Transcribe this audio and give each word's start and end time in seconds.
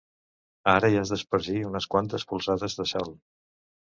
Ara 0.71 0.87
hi 0.93 0.95
has 1.01 1.11
d'espargir 1.13 1.57
unes 1.71 1.87
quantes 1.95 2.25
polsades 2.31 2.79
de 2.81 2.87
sal. 2.93 3.13